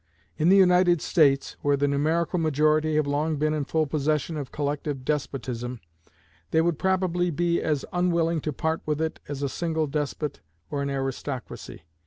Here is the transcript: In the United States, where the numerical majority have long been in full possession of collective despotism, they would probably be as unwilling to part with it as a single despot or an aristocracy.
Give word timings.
In 0.35 0.49
the 0.49 0.57
United 0.57 0.99
States, 0.99 1.57
where 1.61 1.77
the 1.77 1.87
numerical 1.87 2.39
majority 2.39 2.95
have 2.95 3.05
long 3.05 3.35
been 3.35 3.53
in 3.53 3.65
full 3.65 3.85
possession 3.85 4.35
of 4.35 4.51
collective 4.51 5.05
despotism, 5.05 5.79
they 6.49 6.59
would 6.59 6.79
probably 6.79 7.29
be 7.29 7.61
as 7.61 7.85
unwilling 7.93 8.41
to 8.41 8.51
part 8.51 8.81
with 8.83 8.99
it 8.99 9.19
as 9.27 9.43
a 9.43 9.47
single 9.47 9.85
despot 9.85 10.39
or 10.71 10.81
an 10.81 10.89
aristocracy. 10.89 11.83